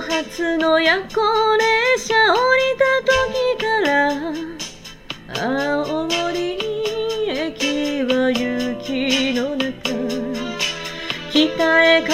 [0.00, 1.56] 夏の夜行
[1.96, 3.92] 列車降りた時から
[5.82, 6.56] 青森
[7.28, 9.74] 駅は雪の中
[11.30, 12.12] 北へ帰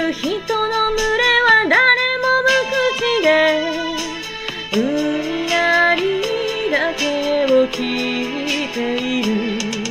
[0.00, 1.76] る人の群れは誰
[2.22, 3.28] も無口で
[4.72, 6.00] うんなり
[6.70, 9.85] だけを聞いている。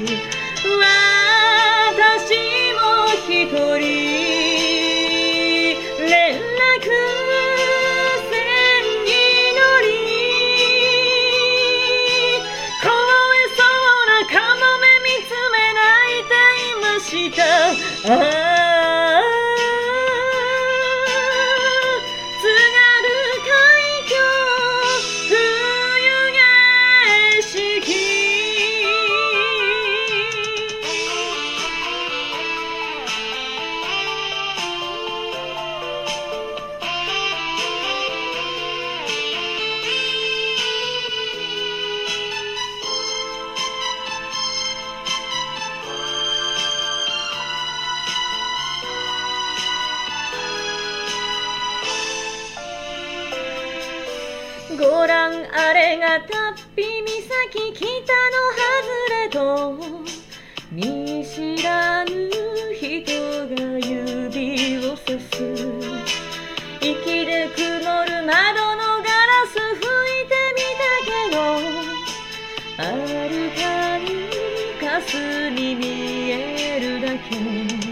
[17.15, 18.34] した
[54.77, 58.67] ご覧あれがたっぴ岬北の外
[59.09, 59.79] れと
[60.69, 62.29] 見知らぬ
[62.73, 65.33] 人が指をさす。
[66.81, 68.35] 息で曇る窓
[68.75, 71.39] のガラス拭いてみたけど
[72.77, 72.83] あ
[73.29, 73.63] るか
[73.97, 74.05] に
[74.79, 75.83] かすに見
[76.31, 77.84] えるだけ。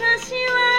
[0.00, 0.69] 私は